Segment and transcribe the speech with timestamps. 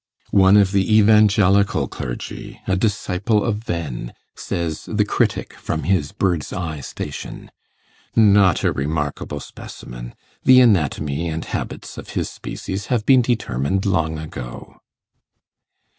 [0.31, 6.51] 'One of the Evangelical clergy, a disciple of Venn,' says the critic from his bird's
[6.51, 7.51] eye station.
[8.15, 14.17] 'Not a remarkable specimen; the anatomy and habits of his species have been determined long
[14.17, 14.77] ago.